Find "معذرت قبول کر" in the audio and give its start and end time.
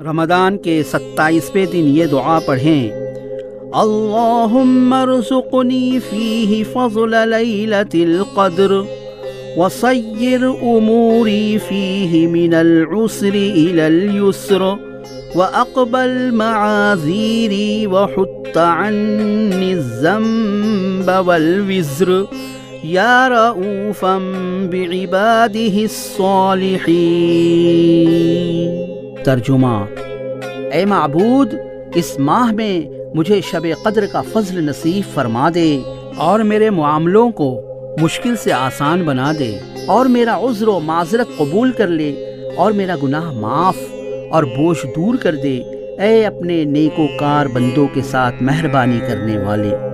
40.80-41.86